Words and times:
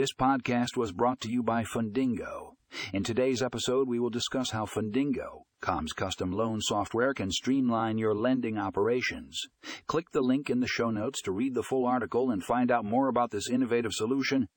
This 0.00 0.14
podcast 0.14 0.78
was 0.78 0.92
brought 0.92 1.20
to 1.20 1.30
you 1.30 1.42
by 1.42 1.62
Fundingo. 1.62 2.52
In 2.94 3.04
today's 3.04 3.42
episode, 3.42 3.86
we 3.86 3.98
will 3.98 4.08
discuss 4.08 4.50
how 4.50 4.64
Fundingo, 4.64 5.42
Com's 5.60 5.92
custom 5.92 6.32
loan 6.32 6.62
software, 6.62 7.12
can 7.12 7.30
streamline 7.30 7.98
your 7.98 8.14
lending 8.14 8.56
operations. 8.56 9.38
Click 9.88 10.06
the 10.12 10.22
link 10.22 10.48
in 10.48 10.60
the 10.60 10.66
show 10.66 10.90
notes 10.90 11.20
to 11.20 11.32
read 11.32 11.52
the 11.52 11.62
full 11.62 11.84
article 11.84 12.30
and 12.30 12.42
find 12.42 12.70
out 12.70 12.86
more 12.86 13.08
about 13.08 13.30
this 13.30 13.50
innovative 13.50 13.92
solution 13.92 14.48